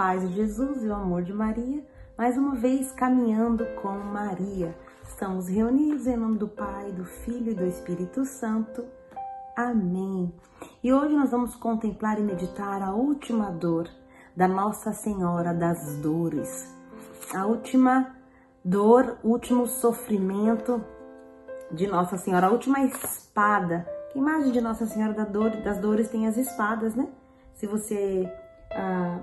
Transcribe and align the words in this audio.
paz 0.00 0.26
de 0.26 0.34
Jesus 0.34 0.82
e 0.82 0.88
o 0.88 0.94
amor 0.94 1.22
de 1.22 1.30
Maria, 1.30 1.84
mais 2.16 2.38
uma 2.38 2.54
vez 2.54 2.90
caminhando 2.90 3.66
com 3.82 3.90
Maria. 3.98 4.74
Estamos 5.06 5.46
reunidos 5.46 6.06
em 6.06 6.16
nome 6.16 6.38
do 6.38 6.48
Pai, 6.48 6.90
do 6.90 7.04
Filho 7.04 7.52
e 7.52 7.54
do 7.54 7.66
Espírito 7.66 8.24
Santo. 8.24 8.82
Amém. 9.54 10.32
E 10.82 10.90
hoje 10.90 11.14
nós 11.14 11.30
vamos 11.30 11.54
contemplar 11.54 12.18
e 12.18 12.22
meditar 12.22 12.80
a 12.80 12.94
última 12.94 13.50
dor 13.50 13.90
da 14.34 14.48
Nossa 14.48 14.94
Senhora 14.94 15.52
das 15.52 15.96
Dores. 15.96 16.74
A 17.34 17.44
última 17.44 18.16
dor, 18.64 19.18
último 19.22 19.66
sofrimento 19.66 20.82
de 21.70 21.86
Nossa 21.86 22.16
Senhora, 22.16 22.46
a 22.46 22.50
última 22.50 22.80
espada. 22.84 23.86
Que 24.10 24.18
imagem 24.18 24.50
de 24.50 24.62
Nossa 24.62 24.86
Senhora 24.86 25.12
das 25.12 25.78
Dores 25.78 26.08
tem 26.08 26.26
as 26.26 26.38
espadas, 26.38 26.94
né? 26.94 27.06
Se 27.52 27.66
você 27.66 28.26
ah, 28.72 29.18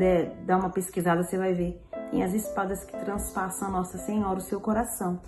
puder 0.00 0.34
dar 0.46 0.56
uma 0.56 0.70
pesquisada, 0.70 1.22
você 1.22 1.36
vai 1.36 1.52
ver. 1.52 1.78
Tem 2.10 2.24
as 2.24 2.32
espadas 2.32 2.82
que 2.84 2.96
transpassam 2.96 3.70
Nossa 3.70 3.98
Senhora, 3.98 4.38
o 4.38 4.40
seu 4.40 4.58
coração. 4.58 5.20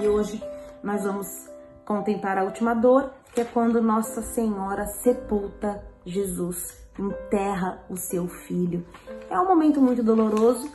E 0.00 0.06
hoje 0.06 0.40
nós 0.80 1.02
vamos 1.02 1.26
contemplar 1.84 2.38
a 2.38 2.44
última 2.44 2.72
dor, 2.72 3.10
que 3.34 3.40
é 3.40 3.44
quando 3.44 3.82
Nossa 3.82 4.22
Senhora 4.22 4.86
sepulta 4.86 5.84
Jesus, 6.06 6.86
enterra 6.96 7.84
o 7.90 7.96
seu 7.96 8.28
filho. 8.28 8.86
É 9.28 9.36
um 9.40 9.48
momento 9.48 9.80
muito 9.80 10.04
doloroso. 10.04 10.70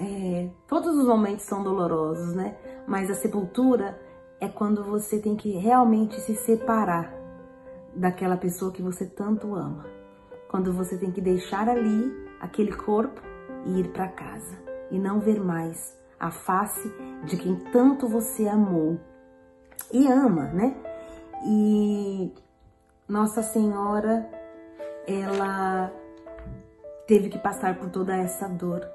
É, 0.00 0.48
todos 0.68 0.96
os 0.96 1.06
momentos 1.08 1.44
são 1.46 1.64
dolorosos, 1.64 2.36
né? 2.36 2.56
Mas 2.86 3.10
a 3.10 3.14
sepultura 3.14 4.00
é 4.40 4.46
quando 4.46 4.84
você 4.84 5.18
tem 5.18 5.34
que 5.34 5.50
realmente 5.58 6.20
se 6.20 6.36
separar 6.36 7.12
daquela 7.96 8.36
pessoa 8.36 8.70
que 8.70 8.80
você 8.80 9.06
tanto 9.06 9.56
ama 9.56 9.94
quando 10.54 10.72
você 10.72 10.96
tem 10.96 11.10
que 11.10 11.20
deixar 11.20 11.68
ali 11.68 12.14
aquele 12.44 12.72
corpo 12.72 13.22
e 13.64 13.80
ir 13.80 13.88
para 13.88 14.08
casa 14.08 14.56
e 14.90 14.98
não 14.98 15.18
ver 15.18 15.40
mais 15.40 15.98
a 16.20 16.30
face 16.30 16.92
de 17.24 17.36
quem 17.36 17.56
tanto 17.72 18.06
você 18.06 18.46
amou 18.46 19.00
e 19.90 20.06
ama, 20.06 20.44
né? 20.48 20.76
E 21.46 22.32
Nossa 23.08 23.42
Senhora, 23.42 24.28
ela 25.06 25.90
teve 27.06 27.28
que 27.28 27.38
passar 27.38 27.76
por 27.78 27.90
toda 27.90 28.14
essa 28.16 28.48
dor. 28.48 28.86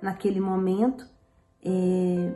Naquele 0.00 0.40
momento, 0.40 1.06
é, 1.64 2.32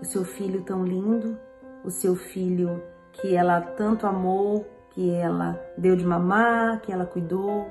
o 0.00 0.04
seu 0.04 0.24
filho 0.24 0.62
tão 0.62 0.84
lindo, 0.84 1.38
o 1.84 1.90
seu 1.90 2.14
filho 2.14 2.82
que 3.12 3.34
ela 3.34 3.60
tanto 3.60 4.06
amou, 4.06 4.66
que 4.90 5.10
ela 5.10 5.60
deu 5.76 5.96
de 5.96 6.04
mamar, 6.04 6.80
que 6.80 6.92
ela 6.92 7.04
cuidou, 7.04 7.68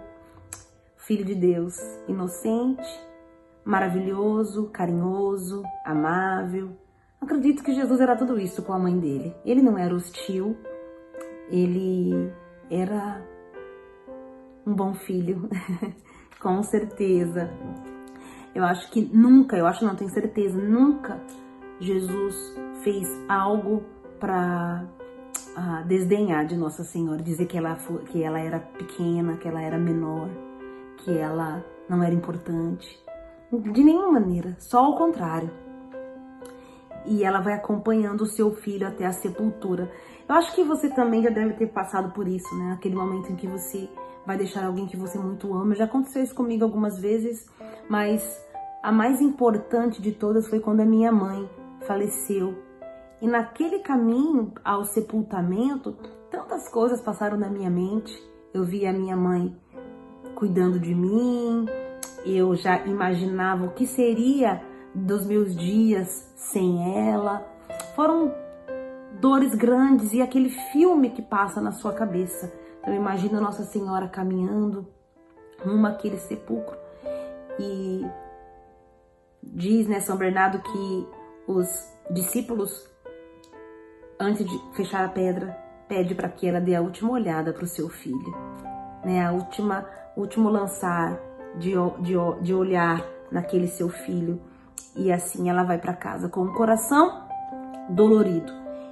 Filho 1.05 1.25
de 1.25 1.35
Deus, 1.35 1.75
inocente, 2.07 2.87
maravilhoso, 3.65 4.69
carinhoso, 4.69 5.61
amável. 5.83 6.77
Acredito 7.19 7.61
que 7.61 7.73
Jesus 7.73 7.99
era 7.99 8.15
tudo 8.15 8.39
isso 8.39 8.63
com 8.63 8.71
a 8.71 8.79
mãe 8.79 8.97
dele. 8.97 9.35
Ele 9.43 9.61
não 9.61 9.77
era 9.77 9.93
hostil, 9.93 10.55
ele 11.49 12.31
era 12.71 13.21
um 14.65 14.73
bom 14.73 14.93
filho, 14.93 15.49
com 16.39 16.63
certeza. 16.63 17.49
Eu 18.55 18.63
acho 18.63 18.89
que 18.89 19.01
nunca, 19.01 19.57
eu 19.57 19.67
acho 19.67 19.83
não, 19.83 19.97
tenho 19.97 20.09
certeza, 20.09 20.57
nunca 20.57 21.19
Jesus 21.81 22.55
fez 22.81 23.05
algo 23.27 23.83
para 24.21 24.85
ah, 25.57 25.81
desdenhar 25.85 26.45
de 26.45 26.55
Nossa 26.55 26.85
Senhora, 26.85 27.21
dizer 27.21 27.45
que 27.45 27.57
ela, 27.57 27.75
que 28.05 28.23
ela 28.23 28.39
era 28.39 28.57
pequena, 28.57 29.35
que 29.35 29.49
ela 29.49 29.61
era 29.61 29.77
menor 29.77 30.29
que 30.97 31.17
ela 31.17 31.63
não 31.89 32.03
era 32.03 32.13
importante. 32.13 33.01
De 33.51 33.83
nenhuma 33.83 34.11
maneira, 34.11 34.55
só 34.59 34.79
ao 34.79 34.97
contrário. 34.97 35.51
E 37.05 37.23
ela 37.23 37.41
vai 37.41 37.53
acompanhando 37.53 38.21
o 38.21 38.25
seu 38.25 38.51
filho 38.55 38.87
até 38.87 39.05
a 39.05 39.11
sepultura. 39.11 39.91
Eu 40.27 40.35
acho 40.35 40.55
que 40.55 40.63
você 40.63 40.89
também 40.89 41.21
já 41.21 41.29
deve 41.29 41.53
ter 41.53 41.67
passado 41.67 42.11
por 42.13 42.27
isso, 42.27 42.55
né? 42.57 42.73
Aquele 42.73 42.95
momento 42.95 43.31
em 43.31 43.35
que 43.35 43.47
você 43.47 43.89
vai 44.25 44.37
deixar 44.37 44.65
alguém 44.65 44.87
que 44.87 44.97
você 44.97 45.19
muito 45.19 45.53
ama. 45.53 45.75
Já 45.75 45.85
aconteceu 45.85 46.23
isso 46.23 46.33
comigo 46.33 46.63
algumas 46.63 46.99
vezes, 46.99 47.45
mas 47.89 48.23
a 48.81 48.91
mais 48.91 49.21
importante 49.21 50.01
de 50.01 50.13
todas 50.13 50.47
foi 50.47 50.59
quando 50.59 50.79
a 50.79 50.85
minha 50.85 51.11
mãe 51.11 51.49
faleceu. 51.85 52.55
E 53.21 53.27
naquele 53.27 53.79
caminho 53.79 54.51
ao 54.63 54.83
sepultamento, 54.83 55.95
tantas 56.31 56.69
coisas 56.69 57.01
passaram 57.01 57.37
na 57.37 57.49
minha 57.49 57.69
mente. 57.69 58.13
Eu 58.53 58.63
vi 58.63 58.85
a 58.85 58.93
minha 58.93 59.15
mãe 59.15 59.55
cuidando 60.35 60.79
de 60.79 60.93
mim, 60.93 61.65
eu 62.25 62.55
já 62.55 62.85
imaginava 62.85 63.65
o 63.65 63.71
que 63.71 63.85
seria 63.85 64.61
dos 64.93 65.25
meus 65.25 65.55
dias 65.55 66.31
sem 66.35 67.09
ela. 67.09 67.45
Foram 67.95 68.33
dores 69.19 69.55
grandes 69.55 70.13
e 70.13 70.21
aquele 70.21 70.49
filme 70.71 71.09
que 71.09 71.21
passa 71.21 71.61
na 71.61 71.71
sua 71.71 71.93
cabeça. 71.93 72.51
Então 72.81 72.93
imagina 72.93 73.39
Nossa 73.39 73.63
Senhora 73.63 74.07
caminhando 74.07 74.87
rumo 75.63 75.87
àquele 75.87 76.17
sepulcro 76.17 76.77
e 77.59 78.05
diz, 79.41 79.87
né, 79.87 79.99
São 79.99 80.17
Bernardo 80.17 80.59
que 80.59 81.07
os 81.47 81.67
discípulos 82.11 82.89
antes 84.19 84.45
de 84.45 84.75
fechar 84.75 85.05
a 85.05 85.09
pedra 85.09 85.57
pede 85.87 86.15
para 86.15 86.29
que 86.29 86.47
ela 86.47 86.59
dê 86.59 86.75
a 86.75 86.81
última 86.81 87.11
olhada 87.11 87.53
para 87.53 87.63
o 87.63 87.67
seu 87.67 87.89
filho, 87.89 88.33
né, 89.03 89.25
a 89.25 89.31
última 89.31 89.85
último 90.15 90.49
lançar 90.49 91.19
de, 91.57 91.73
de, 92.01 92.13
de 92.41 92.53
olhar 92.53 93.03
naquele 93.31 93.67
seu 93.67 93.89
filho. 93.89 94.41
E 94.95 95.11
assim 95.11 95.49
ela 95.49 95.63
vai 95.63 95.79
para 95.79 95.93
casa 95.93 96.29
com 96.29 96.41
o 96.41 96.53
coração 96.53 97.27
dolorido. 97.89 98.51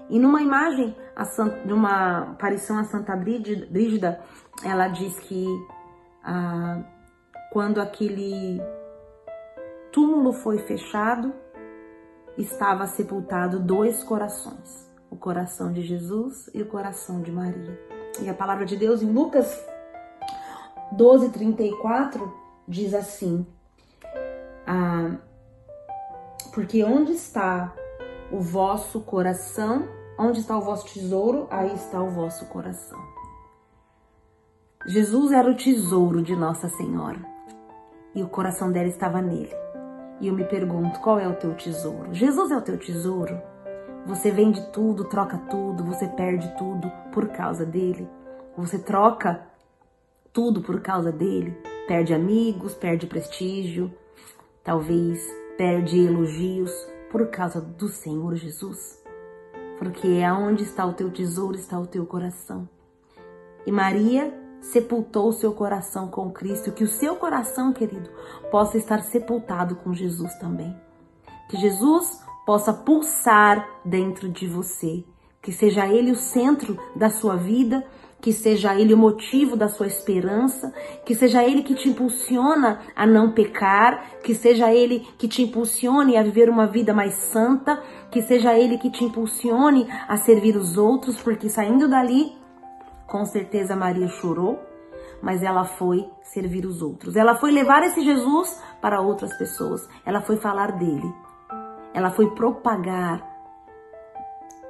E 0.09 0.19
numa 0.19 0.41
imagem 0.41 0.95
de 1.65 1.73
uma 1.73 2.31
aparição 2.31 2.77
a 2.79 2.83
Santa 2.83 3.15
Brígida, 3.15 4.19
ela 4.63 4.87
diz 4.87 5.17
que 5.19 5.45
ah, 6.23 6.81
quando 7.51 7.79
aquele 7.79 8.59
túmulo 9.91 10.33
foi 10.33 10.59
fechado, 10.59 11.33
estava 12.37 12.87
sepultado 12.87 13.59
dois 13.59 14.03
corações, 14.03 14.89
o 15.09 15.15
coração 15.15 15.71
de 15.71 15.81
Jesus 15.81 16.49
e 16.53 16.61
o 16.61 16.67
coração 16.67 17.21
de 17.21 17.31
Maria. 17.31 17.79
E 18.21 18.29
a 18.29 18.33
palavra 18.33 18.65
de 18.65 18.75
Deus 18.75 19.01
em 19.01 19.11
Lucas 19.11 19.47
12:34 20.95 22.31
diz 22.67 22.93
assim: 22.93 23.45
ah, 24.67 25.17
Porque 26.53 26.83
onde 26.83 27.13
está 27.13 27.73
o 28.31 28.39
vosso 28.39 29.01
coração, 29.01 29.87
onde 30.17 30.39
está 30.39 30.57
o 30.57 30.61
vosso 30.61 30.85
tesouro, 30.93 31.47
aí 31.49 31.73
está 31.73 32.01
o 32.01 32.09
vosso 32.09 32.45
coração. 32.45 32.99
Jesus 34.87 35.31
era 35.31 35.49
o 35.49 35.55
tesouro 35.55 36.21
de 36.23 36.35
Nossa 36.35 36.67
Senhora 36.69 37.19
e 38.15 38.23
o 38.23 38.27
coração 38.27 38.71
dela 38.71 38.87
estava 38.87 39.21
nele. 39.21 39.55
E 40.19 40.27
eu 40.27 40.33
me 40.33 40.43
pergunto, 40.43 40.99
qual 40.99 41.19
é 41.19 41.27
o 41.27 41.35
teu 41.35 41.53
tesouro? 41.55 42.13
Jesus 42.13 42.51
é 42.51 42.57
o 42.57 42.61
teu 42.61 42.77
tesouro? 42.77 43.39
Você 44.05 44.31
vende 44.31 44.61
tudo, 44.71 45.05
troca 45.05 45.37
tudo, 45.49 45.83
você 45.83 46.07
perde 46.07 46.47
tudo 46.57 46.91
por 47.11 47.27
causa 47.29 47.65
dele? 47.65 48.09
Você 48.57 48.79
troca 48.79 49.50
tudo 50.33 50.61
por 50.61 50.81
causa 50.81 51.11
dele, 51.11 51.55
perde 51.87 52.13
amigos, 52.13 52.73
perde 52.73 53.05
prestígio, 53.05 53.93
talvez 54.63 55.19
perde 55.57 55.99
elogios 55.99 56.71
por 57.11 57.27
causa 57.27 57.59
do 57.59 57.89
Senhor 57.89 58.35
Jesus. 58.35 59.01
Porque 59.77 60.07
é 60.07 60.25
aonde 60.25 60.63
está 60.63 60.85
o 60.85 60.93
teu 60.93 61.11
tesouro, 61.11 61.55
está 61.55 61.79
o 61.79 61.87
teu 61.87 62.05
coração. 62.05 62.69
E 63.65 63.71
Maria 63.71 64.33
sepultou 64.61 65.29
o 65.29 65.33
seu 65.33 65.53
coração 65.53 66.07
com 66.07 66.31
Cristo, 66.31 66.71
que 66.71 66.83
o 66.83 66.87
seu 66.87 67.15
coração, 67.15 67.73
querido, 67.73 68.09
possa 68.49 68.77
estar 68.77 69.01
sepultado 69.01 69.75
com 69.75 69.93
Jesus 69.93 70.33
também. 70.35 70.75
Que 71.49 71.57
Jesus 71.57 72.23
possa 72.45 72.71
pulsar 72.71 73.67
dentro 73.83 74.29
de 74.29 74.47
você, 74.47 75.03
que 75.41 75.51
seja 75.51 75.87
ele 75.87 76.11
o 76.11 76.15
centro 76.15 76.79
da 76.95 77.09
sua 77.09 77.35
vida 77.35 77.83
que 78.21 78.31
seja 78.31 78.79
Ele 78.79 78.93
o 78.93 78.97
motivo 78.97 79.57
da 79.57 79.67
sua 79.67 79.87
esperança, 79.87 80.71
que 81.03 81.15
seja 81.15 81.43
Ele 81.43 81.63
que 81.63 81.73
te 81.73 81.89
impulsiona 81.89 82.79
a 82.95 83.05
não 83.07 83.31
pecar, 83.31 84.21
que 84.23 84.35
seja 84.35 84.71
Ele 84.71 84.99
que 85.17 85.27
te 85.27 85.41
impulsione 85.41 86.15
a 86.15 86.23
viver 86.23 86.47
uma 86.47 86.67
vida 86.67 86.93
mais 86.93 87.13
santa, 87.13 87.81
que 88.11 88.21
seja 88.21 88.53
Ele 88.57 88.77
que 88.77 88.91
te 88.91 89.03
impulsione 89.03 89.87
a 90.07 90.17
servir 90.17 90.55
os 90.55 90.77
outros, 90.77 91.19
porque 91.19 91.49
saindo 91.49 91.87
dali, 91.89 92.37
com 93.07 93.25
certeza 93.25 93.75
Maria 93.75 94.07
chorou, 94.07 94.59
mas 95.21 95.41
ela 95.41 95.65
foi 95.65 96.07
servir 96.21 96.65
os 96.65 96.81
outros. 96.81 97.15
Ela 97.15 97.35
foi 97.35 97.51
levar 97.51 97.83
esse 97.83 98.01
Jesus 98.01 98.61
para 98.79 99.01
outras 99.01 99.35
pessoas. 99.37 99.87
Ela 100.05 100.21
foi 100.21 100.37
falar 100.37 100.71
dele. 100.73 101.13
Ela 101.93 102.09
foi 102.11 102.29
propagar 102.31 103.29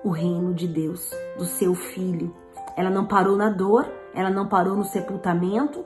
o 0.04 0.10
reino 0.10 0.54
de 0.54 0.68
Deus, 0.68 1.12
do 1.38 1.46
seu 1.46 1.76
filho, 1.76 2.36
ela 2.76 2.90
não 2.90 3.06
parou 3.06 3.36
na 3.36 3.50
dor, 3.50 3.88
ela 4.14 4.30
não 4.30 4.48
parou 4.48 4.76
no 4.76 4.84
sepultamento. 4.84 5.86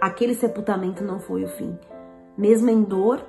Aquele 0.00 0.34
sepultamento 0.34 1.02
não 1.04 1.18
foi 1.18 1.44
o 1.44 1.48
fim. 1.48 1.78
mesmo 2.36 2.68
em 2.68 2.82
dor, 2.82 3.24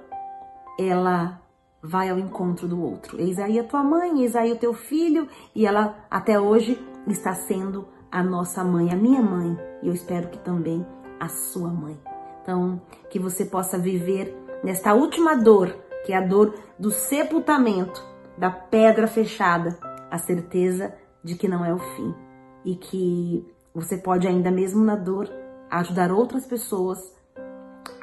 ela 0.78 1.42
vai 1.82 2.10
ao 2.10 2.20
encontro 2.20 2.68
do 2.68 2.82
outro. 2.82 3.18
Eis 3.22 3.40
aí 3.40 3.58
a 3.58 3.64
tua 3.64 3.82
mãe, 3.82 4.22
eis 4.22 4.36
aí 4.36 4.52
o 4.52 4.58
teu 4.58 4.74
filho, 4.74 5.30
e 5.56 5.66
ela 5.66 5.96
até 6.12 6.38
hoje 6.38 6.78
está 7.08 7.34
sendo 7.34 7.88
a 8.12 8.22
nossa 8.22 8.66
mãe, 8.66 8.92
a 8.92 8.98
minha 8.98 9.22
mãe, 9.22 9.58
e 9.82 9.88
eu 9.88 9.94
espero 9.94 10.28
que 10.28 10.40
também 10.40 10.86
a 11.20 11.30
sua 11.30 11.70
mãe. 11.70 11.98
Então, 12.42 12.82
que 13.10 13.18
você 13.18 13.46
possa 13.46 13.78
viver 13.78 14.38
nesta 14.62 14.94
última 14.94 15.36
dor, 15.36 15.74
que 16.06 16.12
é 16.12 16.18
a 16.18 16.22
dor 16.22 16.54
do 16.78 16.92
sepultamento, 16.92 18.04
da 18.38 18.50
pedra 18.50 19.08
fechada, 19.08 19.78
a 20.12 20.18
certeza 20.18 20.94
de 21.24 21.36
que 21.36 21.48
não 21.48 21.64
é 21.64 21.74
o 21.74 21.80
fim 21.80 22.27
e 22.64 22.76
que 22.76 23.46
você 23.74 23.98
pode 23.98 24.28
ainda 24.28 24.52
mesmo 24.52 24.84
na 24.84 24.96
dor 24.96 25.30
ajudar 25.70 26.12
outras 26.12 26.46
pessoas 26.46 27.16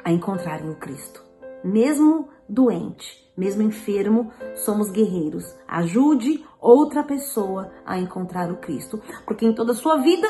a 0.03 0.11
encontrarem 0.11 0.69
o 0.69 0.75
Cristo. 0.75 1.23
Mesmo 1.63 2.29
doente, 2.47 3.31
mesmo 3.35 3.63
enfermo, 3.63 4.31
somos 4.55 4.91
guerreiros. 4.91 5.43
Ajude 5.67 6.45
outra 6.61 7.03
pessoa 7.03 7.71
a 7.85 7.97
encontrar 7.97 8.51
o 8.51 8.57
Cristo, 8.57 9.01
porque 9.25 9.45
em 9.45 9.53
toda 9.53 9.71
a 9.71 9.75
sua 9.75 9.97
vida, 9.97 10.27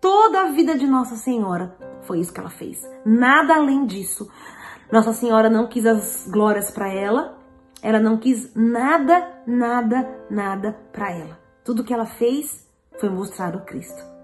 toda 0.00 0.42
a 0.42 0.52
vida 0.52 0.76
de 0.76 0.86
Nossa 0.86 1.16
Senhora, 1.16 1.76
foi 2.02 2.20
isso 2.20 2.32
que 2.32 2.40
ela 2.40 2.50
fez. 2.50 2.82
Nada 3.04 3.54
além 3.54 3.86
disso. 3.86 4.30
Nossa 4.92 5.12
Senhora 5.12 5.50
não 5.50 5.66
quis 5.66 5.84
as 5.84 6.28
glórias 6.30 6.70
para 6.70 6.92
ela, 6.92 7.38
ela 7.82 7.98
não 7.98 8.16
quis 8.16 8.54
nada, 8.54 9.42
nada, 9.46 10.20
nada 10.30 10.72
para 10.92 11.10
ela. 11.10 11.38
Tudo 11.64 11.82
que 11.82 11.92
ela 11.92 12.06
fez 12.06 12.65
foi 12.98 13.08
mostrar 13.10 13.54
o 13.54 13.64
Cristo. 13.64 14.15